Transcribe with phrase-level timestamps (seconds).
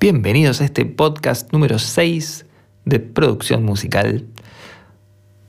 [0.00, 2.46] Bienvenidos a este podcast número 6
[2.86, 4.24] de producción musical.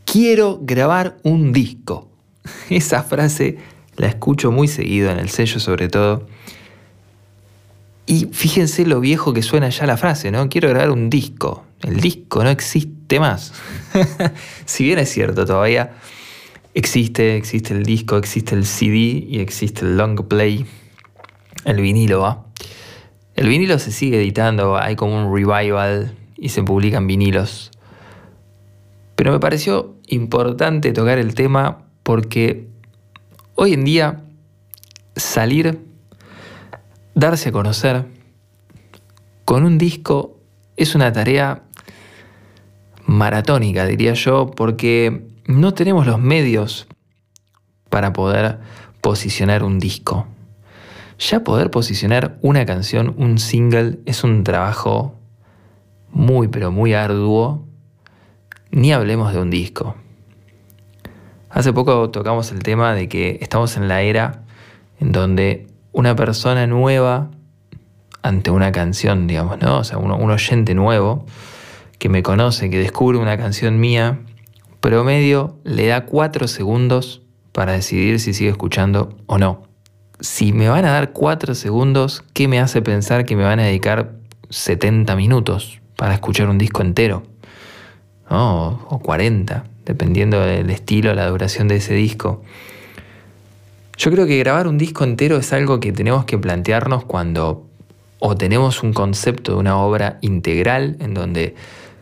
[0.04, 2.10] Quiero grabar un disco.
[2.70, 3.60] Esa frase
[3.96, 6.28] la escucho muy seguido en el sello sobre todo.
[8.06, 10.50] Y fíjense lo viejo que suena ya la frase, ¿no?
[10.50, 11.64] Quiero grabar un disco.
[11.82, 13.54] El disco no existe más.
[14.66, 15.94] si bien es cierto, todavía
[16.74, 18.98] existe, existe el disco, existe el CD
[19.30, 20.66] y existe el long play,
[21.64, 22.52] el vinilo, ¿va?
[23.36, 27.72] El vinilo se sigue editando, hay como un revival y se publican vinilos.
[29.16, 32.68] Pero me pareció importante tocar el tema porque
[33.56, 34.22] hoy en día
[35.16, 35.80] salir,
[37.14, 38.06] darse a conocer
[39.46, 40.38] con un disco
[40.78, 41.64] es una tarea
[43.06, 46.88] maratónica, diría yo, porque no tenemos los medios
[47.90, 48.60] para poder
[49.02, 50.28] posicionar un disco.
[51.22, 55.20] Ya poder posicionar una canción, un single, es un trabajo
[56.10, 57.68] muy, pero muy arduo.
[58.72, 59.96] Ni hablemos de un disco.
[61.52, 64.46] Hace poco tocamos el tema de que estamos en la era
[65.00, 67.30] en donde una persona nueva
[68.24, 69.78] ante una canción, digamos, ¿no?
[69.78, 71.28] O sea, un, un oyente nuevo
[72.00, 74.22] que me conoce, que descubre una canción mía,
[74.80, 79.71] promedio le da cuatro segundos para decidir si sigue escuchando o no
[80.22, 83.64] si me van a dar 4 segundos, ¿qué me hace pensar que me van a
[83.64, 84.14] dedicar
[84.50, 87.24] 70 minutos para escuchar un disco entero?
[88.30, 92.44] O 40, dependiendo del estilo, la duración de ese disco.
[93.98, 97.68] Yo creo que grabar un disco entero es algo que tenemos que plantearnos cuando
[98.20, 101.56] o tenemos un concepto de una obra integral en donde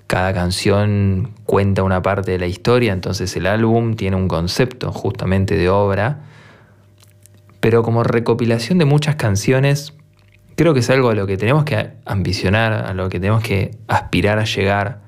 [0.08, 5.56] cada canción cuenta una parte de la historia, entonces el álbum tiene un concepto justamente
[5.56, 6.26] de obra
[7.60, 9.94] pero como recopilación de muchas canciones,
[10.56, 13.72] creo que es algo a lo que tenemos que ambicionar, a lo que tenemos que
[13.88, 15.02] aspirar a llegar.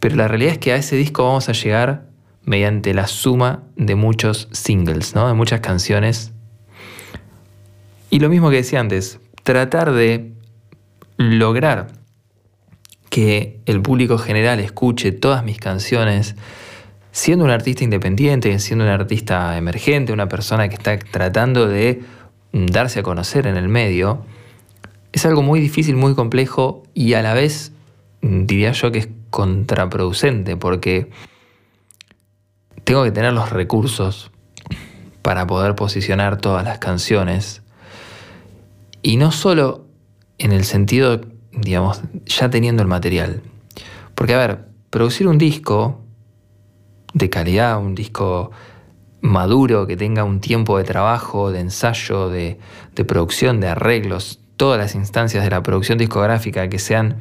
[0.00, 2.06] Pero la realidad es que a ese disco vamos a llegar
[2.44, 5.28] mediante la suma de muchos singles, ¿no?
[5.28, 6.32] de muchas canciones.
[8.10, 10.32] Y lo mismo que decía antes, tratar de
[11.16, 11.88] lograr
[13.10, 16.34] que el público general escuche todas mis canciones,
[17.12, 22.02] siendo un artista independiente, siendo un artista emergente, una persona que está tratando de
[22.52, 24.24] darse a conocer en el medio,
[25.12, 27.72] es algo muy difícil, muy complejo y a la vez
[28.22, 31.10] diría yo que es contraproducente porque
[32.84, 34.30] tengo que tener los recursos
[35.20, 37.62] para poder posicionar todas las canciones
[39.02, 39.86] y no solo
[40.38, 41.20] en el sentido,
[41.52, 43.42] digamos, ya teniendo el material.
[44.14, 46.02] Porque a ver, producir un disco
[47.14, 48.50] de calidad, un disco
[49.20, 52.58] maduro, que tenga un tiempo de trabajo, de ensayo, de,
[53.06, 57.18] producción, de arreglos, todas las instancias de la producción discográfica que sean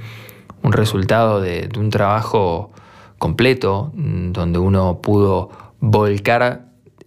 [0.63, 2.71] un resultado de, un trabajo
[3.17, 5.49] completo, mm, donde uno pudo
[5.79, 6.65] volcar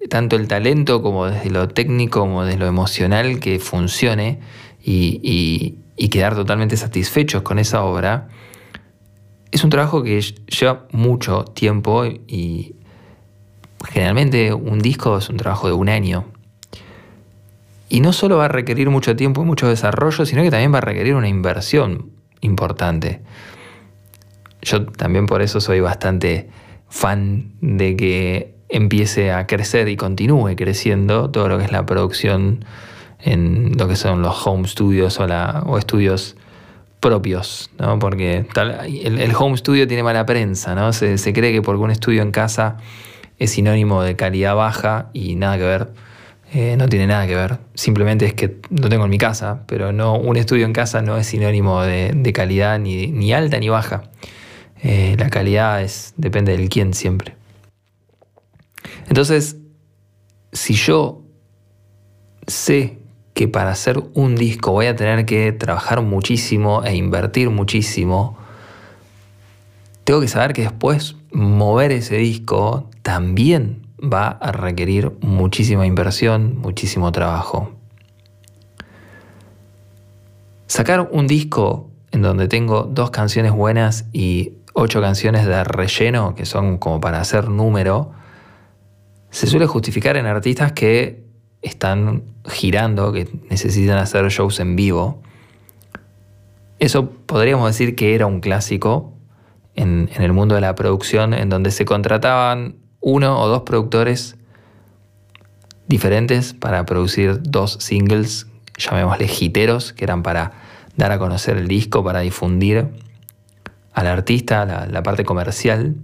[0.08, 4.40] tanto el talento como desde lo técnico como desde lo emocional que funcione
[4.82, 8.28] y, y quedar totalmente satisfechos con esa obra,
[9.54, 12.74] es un trabajo que lleva mucho tiempo y
[13.88, 16.24] generalmente un disco es un trabajo de un año.
[17.88, 20.78] Y no solo va a requerir mucho tiempo y mucho desarrollo, sino que también va
[20.78, 22.10] a requerir una inversión
[22.40, 23.22] importante.
[24.60, 26.50] Yo también por eso soy bastante
[26.88, 32.64] fan de que empiece a crecer y continúe creciendo todo lo que es la producción
[33.20, 35.26] en lo que son los home studios o,
[35.66, 36.36] o estudios
[37.04, 37.98] propios, ¿no?
[37.98, 38.46] porque
[39.04, 40.90] el, home studio tiene mala prensa, ¿no?
[40.94, 42.78] Se, cree que porque un estudio en casa
[43.38, 45.92] es sinónimo de calidad baja y nada que ver,
[46.54, 49.92] eh, no tiene nada que ver, simplemente es que lo tengo en mi casa, pero
[49.92, 54.04] no, un estudio en casa no es sinónimo de, calidad ni, alta ni baja,
[54.82, 57.34] eh, la calidad es, depende del quién siempre.
[59.08, 59.58] Entonces,
[60.52, 61.20] si yo
[62.46, 63.03] sé
[63.34, 68.38] que para hacer un disco voy a tener que trabajar muchísimo e invertir muchísimo,
[70.04, 77.10] tengo que saber que después mover ese disco también va a requerir muchísima inversión, muchísimo
[77.10, 77.72] trabajo.
[80.66, 86.46] Sacar un disco en donde tengo dos canciones buenas y ocho canciones de relleno, que
[86.46, 88.12] son como para hacer número,
[89.30, 91.23] se suele justificar en artistas que
[91.64, 95.22] están girando, que necesitan hacer shows en vivo.
[96.78, 99.14] Eso podríamos decir que era un clásico
[99.74, 104.36] en, el mundo de la producción, en donde se contrataban uno o dos productores
[105.88, 108.46] diferentes para producir dos singles,
[108.78, 110.52] llamémosle hiteros, que eran para
[110.96, 112.88] dar a conocer el disco, para difundir
[113.92, 115.96] al artista, la parte comercial.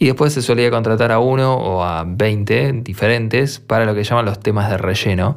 [0.00, 4.24] Y después se solía contratar a uno o a 20 diferentes para lo que llaman
[4.24, 5.36] los temas de relleno,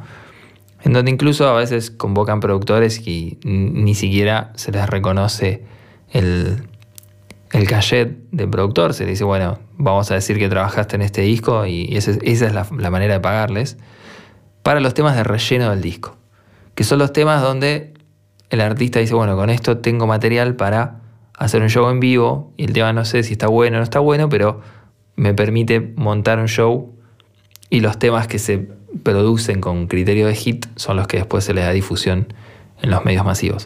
[0.84, 5.66] en donde incluso a veces convocan productores y ni siquiera se les reconoce
[6.12, 6.64] el,
[7.52, 11.66] el cachet del productor, se dice, bueno, vamos a decir que trabajaste en este disco
[11.66, 13.78] y esa, es la, la manera de pagarles,
[14.62, 16.16] para los temas de relleno del disco,
[16.74, 17.94] que son los temas donde
[18.50, 21.03] el artista dice, bueno, con esto tengo material para
[21.38, 23.84] hacer un show en vivo y el tema no sé si está bueno o no
[23.84, 24.62] está bueno, pero
[25.16, 26.94] me permite montar un show
[27.70, 28.70] y los temas que se
[29.04, 32.34] producen con criterio de hit son los que después se les da difusión
[32.82, 33.66] en los medios masivos.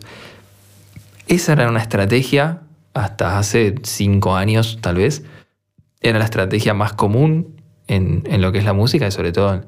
[1.27, 2.61] Esa era una estrategia
[2.93, 5.23] hasta hace cinco años tal vez.
[5.99, 9.61] Era la estrategia más común en, en lo que es la música y sobre todo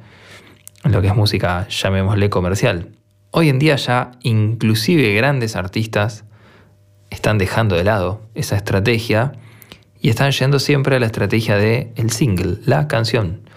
[0.83, 2.89] en lo que es música, llamémosle comercial.
[3.31, 6.23] Hoy en día ya inclusive grandes artistas
[7.09, 9.33] están dejando de lado esa estrategia
[10.01, 13.48] y están yendo siempre a la estrategia de el single, la canción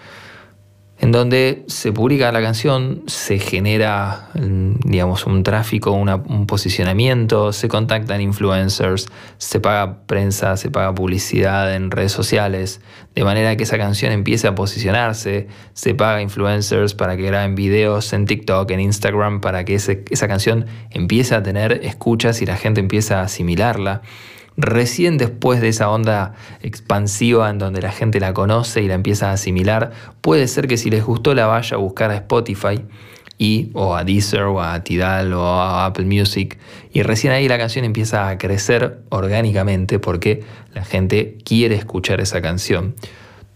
[1.03, 8.21] en donde se publica la canción, se genera, digamos, un tráfico, un posicionamiento, se contactan
[8.21, 12.79] influencers, se paga prensa, se paga publicidad en redes sociales,
[13.15, 18.13] de manera que esa canción empiece a posicionarse, se paga influencers para que graben videos
[18.13, 22.79] en TikTok, en Instagram, para que esa canción empiece a tener escuchas y la gente
[22.79, 24.03] empiece a asimilarla.
[24.55, 29.29] Recién después de esa onda expansiva en donde la gente la conoce y la empieza
[29.29, 29.91] a asimilar,
[30.21, 32.83] puede ser que si les gustó la vaya a buscar a Spotify
[33.39, 36.59] y o a Deezer o a Tidal o a Apple Music
[36.91, 42.41] y recién ahí la canción empieza a crecer orgánicamente porque la gente quiere escuchar esa
[42.41, 42.95] canción.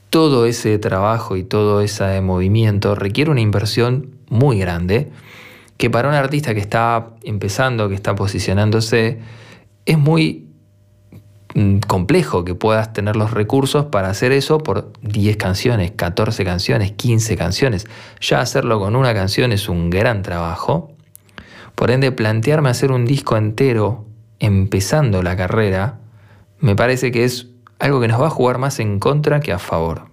[0.10, 5.12] Todo ese trabajo y todo ese movimiento requiere una inversión muy grande
[5.78, 9.20] que para un artista que está empezando, que está posicionándose,
[9.86, 10.47] es muy
[11.88, 17.36] complejo que puedas tener los recursos para hacer eso por 10 canciones, 14 canciones, 15
[17.36, 17.88] canciones.
[18.22, 20.92] Ya hacerlo con una canción es un gran trabajo.
[21.74, 24.06] Por ende, plantearme hacer un disco entero
[24.40, 26.00] empezando la carrera,
[26.60, 27.48] me parece que es
[27.80, 30.06] algo que nos va a jugar más en contra que a favor.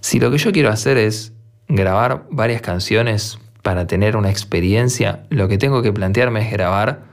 [0.00, 1.32] Si lo que yo quiero hacer es
[1.68, 7.11] grabar varias canciones para tener una experiencia, lo que tengo que plantearme es grabar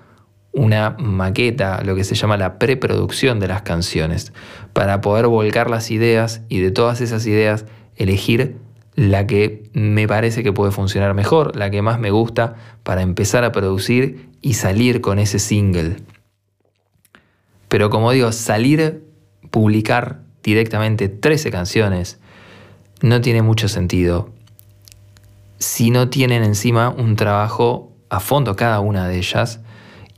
[0.52, 4.34] una maqueta, lo que se llama la preproducción de las canciones,
[4.74, 7.66] para poder volcar las ideas y de todas esas ideas
[7.96, 8.58] elegir
[8.96, 13.44] la que me parece que puede funcionar mejor, la que más me gusta para empezar
[13.44, 15.98] a producir y salir con ese single.
[17.68, 19.04] Pero como digo, salir,
[19.52, 22.20] publicar directamente 13 canciones
[23.02, 24.32] no tiene mucho sentido
[25.60, 29.60] si no tienen encima un trabajo a fondo cada una de ellas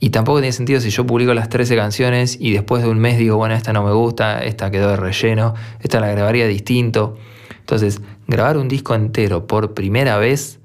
[0.04, 3.20] y tampoco tiene sentido si yo publico las 13 canciones y después de un mes
[3.20, 7.18] digo, bueno, esta no me gusta, esta quedó de relleno, esta la grabaría distinto.
[7.60, 10.60] Entonces, grabar un disco entero por primera vez,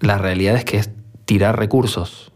[0.00, 0.90] la realidad es que es
[1.24, 2.30] tirar recursos.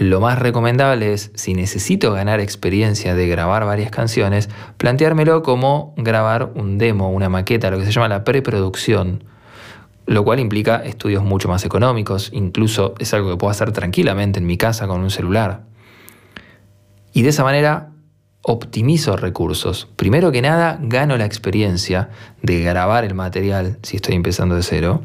[0.00, 4.48] Lo más recomendable es, si necesito ganar experiencia de grabar varias canciones,
[4.78, 9.29] planteármelo como grabar un demo, una maqueta, lo que se llama la preproducción
[10.06, 14.46] lo cual implica estudios mucho más económicos, incluso es algo que puedo hacer tranquilamente en
[14.46, 15.64] mi casa con un celular.
[17.12, 17.90] Y de esa manera
[18.42, 19.88] optimizo recursos.
[19.96, 22.10] Primero que nada, gano la experiencia
[22.42, 25.02] de grabar el material si estoy empezando de cero,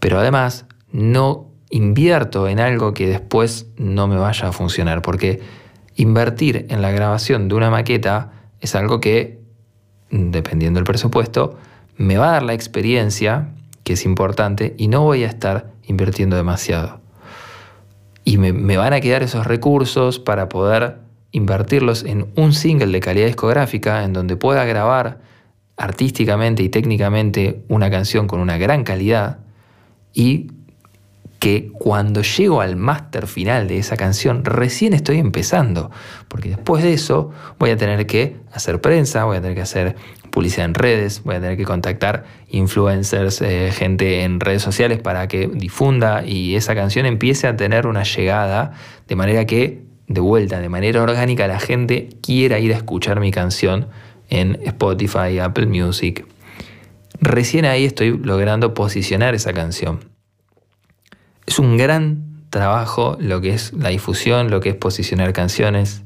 [0.00, 5.40] pero además no invierto en algo que después no me vaya a funcionar, porque
[5.96, 9.40] invertir en la grabación de una maqueta es algo que,
[10.10, 11.58] dependiendo del presupuesto,
[11.96, 13.55] me va a dar la experiencia
[13.86, 17.00] que es importante, y no voy a estar invirtiendo demasiado.
[18.24, 20.96] Y me, van a quedar esos recursos para poder
[21.30, 25.20] invertirlos en un single de calidad discográfica en donde pueda grabar
[25.76, 29.38] artísticamente y técnicamente una canción con una gran calidad
[30.12, 30.50] y
[31.38, 35.90] que cuando llego al máster final de esa canción recién estoy empezando,
[36.28, 39.96] porque después de eso voy a tener que hacer prensa, voy a tener que hacer
[40.30, 45.28] publicidad en redes, voy a tener que contactar influencers, eh, gente en redes sociales para
[45.28, 48.72] que difunda y esa canción empiece a tener una llegada
[49.08, 53.30] de manera que, de vuelta, de manera orgánica, la gente quiera ir a escuchar mi
[53.30, 53.88] canción
[54.28, 56.26] en Spotify, Apple Music.
[57.20, 60.15] Recién ahí estoy logrando posicionar esa canción.
[61.46, 66.02] Es un gran trabajo lo que es la difusión, lo que es posicionar canciones.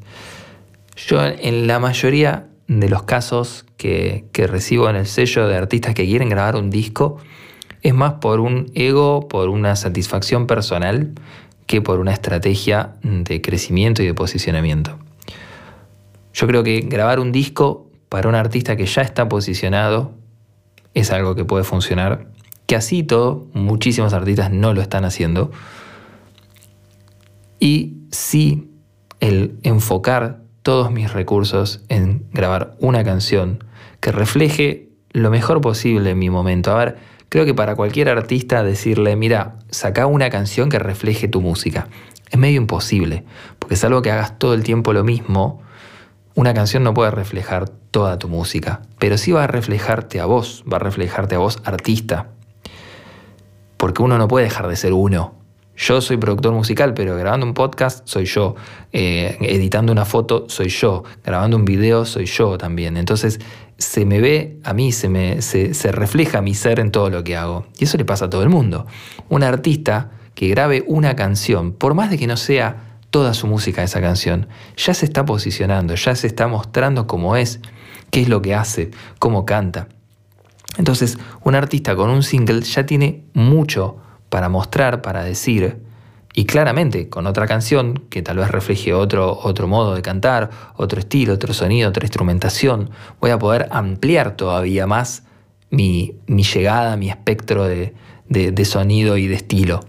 [0.97, 6.05] Yo en la mayoría de los casos que, recibo en el sello de artistas que
[6.05, 7.19] quieren grabar un disco,
[7.83, 11.13] es más por un ego, por una satisfacción personal,
[11.67, 14.99] que por una estrategia de crecimiento y de posicionamiento.
[16.33, 20.13] Yo creo que grabar un disco para un artista que ya está posicionado
[20.95, 22.27] es algo que puede funcionar,
[22.71, 25.51] que así todo muchísimos artistas no lo están haciendo.
[27.59, 28.71] Y sí,
[29.19, 33.65] el enfocar todos mis recursos en grabar una canción
[33.99, 36.71] que refleje lo mejor posible en mi momento.
[36.71, 36.99] A ver,
[37.29, 41.89] creo que para cualquier artista decirle, mira, saca una canción que refleje tu música.
[42.31, 43.25] Es medio imposible,
[43.59, 45.61] porque es algo que hagas todo el tiempo lo mismo,
[46.37, 50.63] una canción no puede reflejar toda tu música, pero sí va a reflejarte a vos,
[50.73, 52.29] va a reflejarte a vos artista.
[53.81, 55.33] Porque uno no puede dejar de ser uno.
[55.75, 58.55] Yo soy productor musical, pero grabando un podcast soy yo.
[58.93, 61.03] Eh, editando una foto soy yo.
[61.25, 62.99] Grabando un video soy yo también.
[62.99, 63.41] Entonces
[63.79, 67.25] se me ve a mí, se, me, se, se refleja mi ser en todo lo
[67.25, 67.65] que hago.
[67.79, 68.85] Y eso le pasa a todo el mundo.
[69.31, 73.83] Un artista que grabe una canción, por más de que no sea toda su música
[73.83, 74.47] esa canción,
[74.77, 77.61] ya se está posicionando, ya se está mostrando cómo es,
[78.11, 79.89] qué es lo que hace, cómo canta.
[80.81, 83.99] Entonces, un artista con un single ya tiene mucho
[84.31, 85.77] para mostrar, para decir,
[86.33, 90.99] y claramente con otra canción que tal vez refleje otro, otro modo de cantar, otro
[90.99, 92.89] estilo, otro sonido, otra instrumentación,
[93.21, 95.25] voy a poder ampliar todavía más
[95.69, 97.93] mi, llegada, mi espectro de,
[98.31, 99.81] de sonido y de estilo.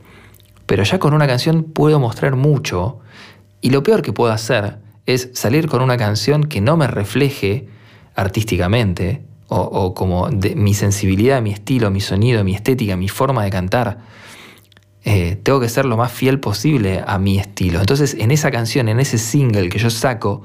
[0.65, 2.99] Pero ya con una canción puedo mostrar mucho
[3.61, 7.69] y lo peor que puedo hacer es salir con una canción que no me refleje
[8.13, 13.49] artísticamente o, como de, mi sensibilidad, mi estilo, mi sonido, mi estética, mi forma de
[13.49, 13.99] cantar.
[15.03, 17.81] Eh, tengo que ser lo más fiel posible a mi estilo.
[17.81, 20.43] Entonces, en esa canción, en ese single que yo saco,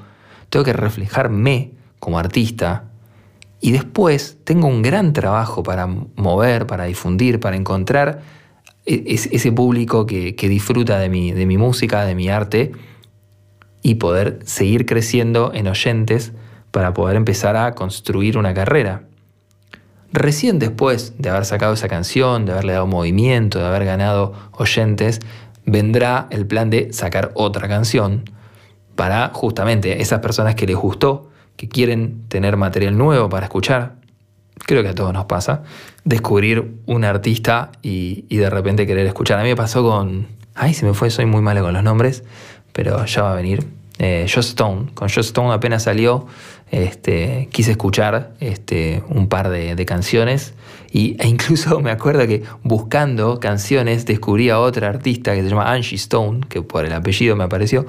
[0.51, 1.71] tengo que reflejarme
[2.01, 2.91] como artista.
[3.61, 8.23] Y después tengo un gran trabajo para mover, para difundir, para encontrar
[8.87, 12.73] e, ese público que, disfruta de mi música, de mi arte
[13.83, 16.33] y poder seguir creciendo en oyentes
[16.77, 19.05] para poder empezar a construir una carrera.
[20.13, 25.21] Recién después de haber sacado esa canción, de haberle dado movimiento, de haber ganado oyentes,
[25.65, 28.29] vendrá el plan de sacar otra canción
[28.95, 33.95] para justamente esas personas que les gustó, que quieren tener material nuevo para escuchar.
[34.67, 35.63] Creo que a todos nos pasa.
[36.05, 39.39] Descubrir un artista y, de repente querer escuchar.
[39.39, 40.27] A mí me pasó con...
[40.55, 42.23] Ay, se me fue, soy muy malo con los nombres,
[42.75, 43.67] pero ya va a venir
[43.99, 44.91] eh, Stone.
[44.95, 46.27] Con Joss Stone apenas salió,
[46.71, 50.55] este, quise escuchar este, un par de, canciones
[50.91, 55.71] y, e incluso me acuerdo que buscando canciones descubrí a otra artista que se llama
[55.71, 57.87] Angie Stone, que por el apellido me apareció.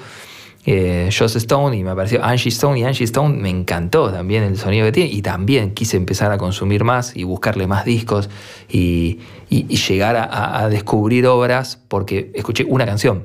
[0.70, 4.58] Eh, Joss Stone y me apareció Angie Stone y Angie Stone me encantó también el
[4.58, 8.30] sonido que tiene y también quise empezar a consumir más y buscarle más discos
[8.70, 9.20] y,
[9.50, 13.24] llegar a, a descubrir obras porque escuché una canción.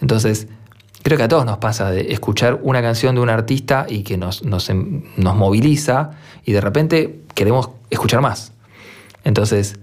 [0.00, 0.46] Entonces,
[1.06, 4.16] Creo que a todos nos pasa de escuchar una canción de un artista y que
[4.16, 6.10] nos, nos, em, nos moviliza
[6.44, 8.50] y de repente queremos escuchar más.
[9.22, 9.78] Entonces,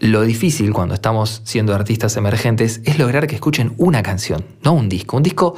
[0.00, 4.90] lo difícil cuando estamos siendo artistas emergentes es lograr que escuchen una canción, no un
[4.90, 5.16] disco.
[5.16, 5.54] Un disco,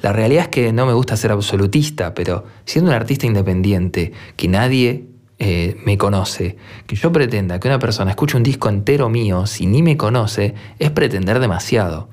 [0.00, 4.48] la realidad es que no me gusta ser absolutista, pero siendo un artista independiente, que
[4.48, 5.04] nadie
[5.38, 6.56] eh, me conoce,
[6.86, 10.54] que yo pretenda que una persona escuche un disco entero mío si ni me conoce,
[10.78, 12.08] es pretender demasiado.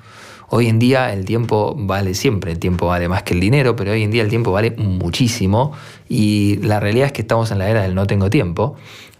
[0.50, 3.92] Hoy en día el tiempo vale siempre, el tiempo vale más que el dinero, pero
[3.92, 5.74] hoy en día el tiempo vale muchísimo
[6.08, 8.76] y la realidad es que estamos en la era del no tengo tiempo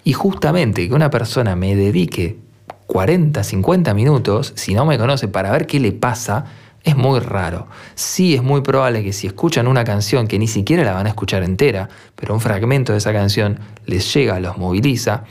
[0.06, 2.38] y justamente que una persona me dedique
[2.86, 6.46] 40, 50 minutos, si no me conoce, para ver qué le pasa,
[6.86, 7.68] es muy raro.
[7.96, 11.10] Sí es muy probable que si escuchan una canción que ni siquiera la van a
[11.10, 15.26] escuchar entera, pero un fragmento de esa canción les llega, los moviliza,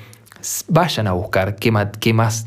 [0.68, 2.44] vayan a buscar qué, qué más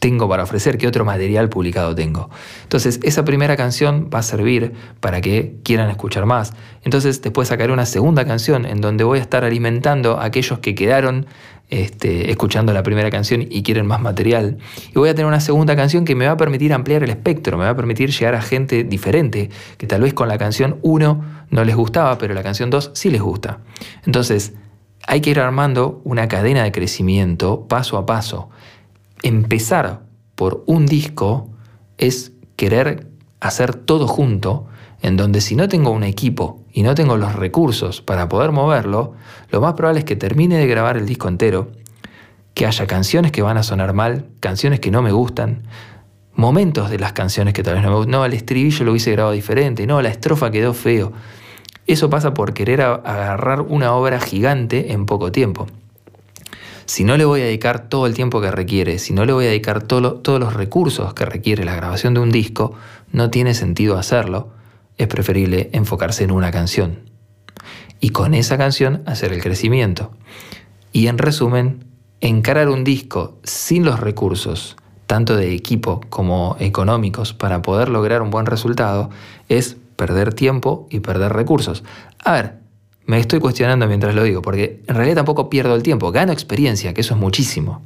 [0.00, 2.30] tengo para ofrecer, qué otro material publicado tengo.
[2.62, 6.52] Entonces, esa primera canción va a servir para que quieran escuchar más.
[6.84, 10.74] Entonces, después sacaré una segunda canción en donde voy a estar alimentando a aquellos que
[10.74, 11.26] quedaron
[11.70, 14.58] este, escuchando la primera canción y quieren más material.
[14.90, 17.58] Y voy a tener una segunda canción que me va a permitir ampliar el espectro,
[17.58, 21.24] me va a permitir llegar a gente diferente, que tal vez con la canción 1
[21.50, 23.60] no les gustaba, pero la canción 2 sí les gusta.
[24.06, 24.54] Entonces,
[25.06, 28.50] hay que ir armando una cadena de crecimiento paso a paso
[29.22, 30.02] empezar
[30.34, 31.48] por un disco
[31.96, 33.08] es querer
[33.40, 34.66] hacer todo junto,
[35.00, 39.14] en donde si no tengo un equipo y no tengo los recursos para poder moverlo,
[39.50, 41.70] lo más probable es que termine de grabar el disco entero,
[42.54, 45.62] que haya canciones que van a sonar mal, canciones que no me gustan,
[46.34, 49.12] momentos de las canciones que tal vez no me gustan, no, el estribillo lo hubiese
[49.12, 51.12] grabado diferente, no, la estrofa quedó feo.
[51.86, 55.66] Eso pasa por querer agarrar una obra gigante en poco tiempo
[56.88, 59.44] si no le voy a dedicar todo el tiempo que requiere, si no le voy
[59.44, 62.72] a dedicar todos los recursos que requiere la grabación de un disco,
[63.12, 64.48] no tiene sentido hacerlo,
[64.96, 67.00] es preferible enfocarse en una canción.
[68.00, 70.12] Y con esa canción hacer el crecimiento.
[70.90, 71.84] Y en resumen,
[72.22, 74.74] encarar un disco sin los recursos,
[75.06, 79.10] tanto de equipo como económicos, para poder lograr un buen resultado,
[79.50, 81.84] es perder tiempo y perder recursos.
[82.24, 82.67] A ver,
[83.08, 86.92] me estoy cuestionando mientras lo digo, porque en realidad tampoco pierdo el tiempo, gano experiencia,
[86.92, 87.80] que eso es muchísimo.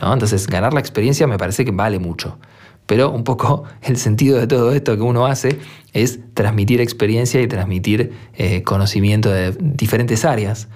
[0.00, 2.38] Entonces, ganar la experiencia me parece que vale mucho.
[2.86, 5.58] Pero un poco el sentido de todo esto que uno hace
[5.92, 10.68] es transmitir experiencia y transmitir eh, conocimiento de diferentes áreas.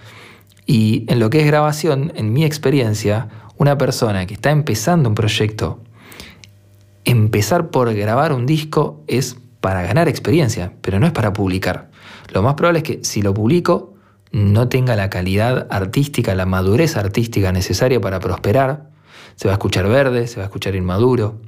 [0.67, 5.15] Y en lo que es grabación, en mi experiencia, una persona que está empezando un
[5.15, 5.81] proyecto,
[7.07, 11.91] empezar por grabar un disco es para ganar experiencia, pero no es para publicar.
[12.33, 13.95] Lo más probable es que si lo publico
[14.31, 18.91] no tenga la calidad artística, la madurez artística necesaria para prosperar.
[19.37, 21.41] Se va a escuchar verde, se va a escuchar inmaduro.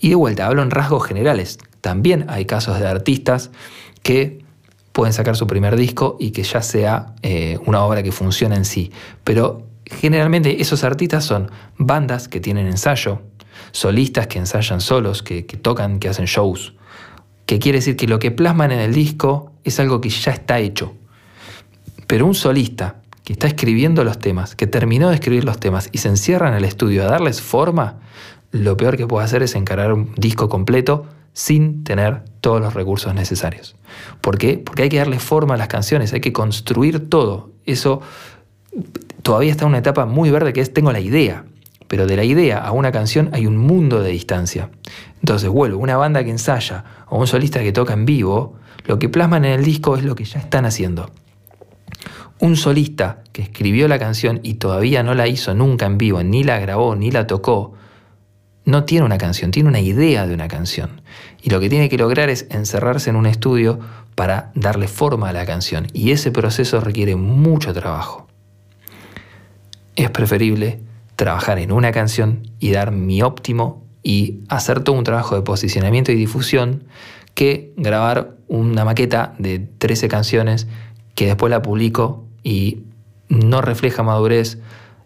[0.00, 1.58] Y de vuelta, hablo en rasgos generales.
[1.80, 3.50] También hay casos de artistas
[4.02, 4.44] que
[4.92, 8.64] pueden sacar su primer disco y que ya sea eh, una obra que funcione en
[8.64, 8.92] sí.
[9.24, 13.22] Pero generalmente esos artistas son bandas que tienen ensayo,
[13.72, 16.74] solistas que ensayan solos, que tocan, que hacen shows.
[17.46, 20.58] Que quiere decir que lo que plasman en el disco es algo que ya está
[20.58, 20.94] hecho.
[22.06, 25.98] Pero un solista que está escribiendo los temas, que terminó de escribir los temas y
[25.98, 28.00] se encierra en el estudio a darles forma,
[28.50, 33.14] lo peor que puede hacer es encarar un disco completo sin tener todos los recursos
[33.14, 33.74] necesarios.
[34.20, 34.58] ¿Por qué?
[34.58, 37.50] Porque hay que darle forma a las canciones, hay que construir todo.
[37.64, 38.02] Eso
[39.22, 41.44] todavía está en una etapa muy verde que es tengo la idea,
[41.88, 44.70] pero de la idea a una canción hay un mundo de distancia.
[45.22, 49.08] Entonces vuelvo, una banda que ensaya o un solista que toca en vivo, lo que
[49.08, 51.10] plasman en el disco es lo que ya están haciendo.
[52.40, 56.42] Un solista que escribió la canción y todavía no la hizo nunca en vivo, ni
[56.42, 57.74] la grabó, ni la tocó,
[58.64, 61.02] no tiene una canción, tiene una idea de una canción.
[61.40, 63.78] Y lo que tiene que lograr es encerrarse en un estudio
[64.16, 65.86] para darle forma a la canción.
[65.92, 68.26] Y ese proceso requiere mucho trabajo.
[69.94, 70.80] Es preferible
[71.14, 76.12] trabajar en una canción y dar mi óptimo y hacer todo un trabajo de posicionamiento
[76.12, 76.84] y difusión
[77.34, 80.66] que grabar una maqueta de 13 canciones
[81.14, 82.84] que después la publico y
[83.28, 84.58] no refleja madurez.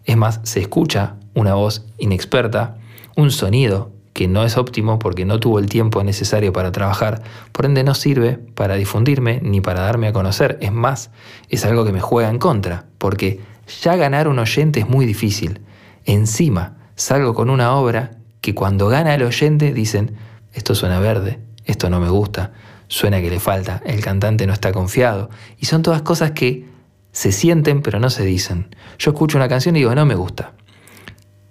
[0.05, 2.77] Es más, se escucha una voz inexperta
[3.15, 7.65] un sonido que no es óptimo porque no tuvo el tiempo necesario para trabajar, por
[7.65, 10.57] ende no sirve para difundirme ni para darme a conocer.
[10.59, 11.11] Es más,
[11.49, 13.41] es algo que me juega en contra, porque
[13.83, 15.61] ya ganar un oyente es muy difícil.
[16.05, 18.16] Encima, salgo con una obra
[18.47, 20.15] que cuando gana el oyente dicen,
[20.53, 22.53] esto suena verde, esto no me gusta,
[22.87, 25.29] suena que le falta, el cantante no está confiado.
[25.59, 26.65] Y son todas cosas que
[27.11, 28.73] se sienten pero no se dicen.
[28.99, 30.53] Yo escucho una canción y digo, no me gusta.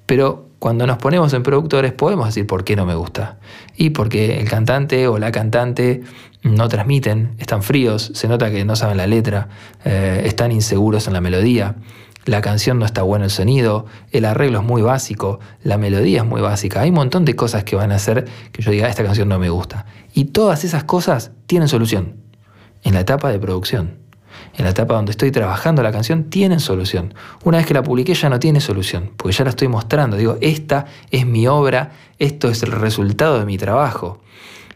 [0.07, 3.41] Pero cuando nos ponemos en productores podemos decir por qué no me gusta.
[3.77, 6.01] Y porque el cantante o la cantante
[6.45, 9.51] no transmiten, están fríos, se nota que no saben la letra,
[9.85, 11.77] eh, están inseguros en la melodía,
[12.27, 16.27] la canción no está buena el sonido, el arreglo es muy básico, la melodía es
[16.27, 16.83] muy básica.
[16.83, 19.39] Hay un montón de cosas que van a hacer que yo diga, esta canción no
[19.39, 19.87] me gusta.
[20.13, 22.17] Y todas esas cosas tienen solución
[22.83, 24.07] en la etapa de producción
[24.57, 27.15] en la etapa donde estoy trabajando la canción, tienen solución.
[27.45, 30.17] Una vez que la publiqué ya no tiene solución, porque ya la estoy mostrando.
[30.17, 34.23] Digo, esta es mi obra, esto es el resultado de mi trabajo.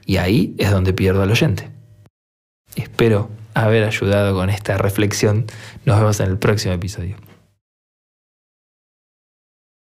[0.04, 1.70] Y ahí es donde pierdo al oyente.
[2.74, 5.46] Espero haber ayudado con esta reflexión.
[5.84, 7.16] Nos vemos en el próximo episodio.